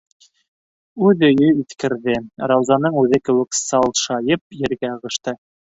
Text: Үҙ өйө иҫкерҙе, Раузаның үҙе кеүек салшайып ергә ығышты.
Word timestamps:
Үҙ 1.09 1.21
өйө 1.27 1.51
иҫкерҙе, 1.65 2.17
Раузаның 2.53 2.99
үҙе 3.05 3.23
кеүек 3.31 3.61
салшайып 3.63 4.61
ергә 4.69 4.97
ығышты. 4.99 5.41